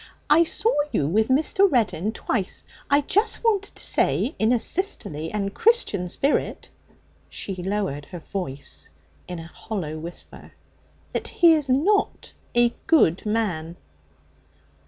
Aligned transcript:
'I 0.31 0.41
saw 0.45 0.73
you 0.91 1.05
with 1.05 1.27
Mr. 1.27 1.71
Reddin 1.71 2.11
twice. 2.11 2.63
I 2.89 3.01
just 3.01 3.43
wanted 3.43 3.75
to 3.75 3.85
say 3.85 4.33
in 4.39 4.51
a 4.51 4.57
sisterly 4.57 5.31
and 5.31 5.53
Christian 5.53 6.09
spirit' 6.09 6.71
she 7.29 7.55
lowered 7.57 8.05
her 8.05 8.17
voice 8.17 8.89
to 9.27 9.35
a 9.35 9.41
hollow 9.43 9.99
whisper 9.99 10.53
'that 11.13 11.27
he 11.27 11.53
is 11.53 11.69
not 11.69 12.33
a 12.55 12.73
good 12.87 13.27
man.' 13.27 13.77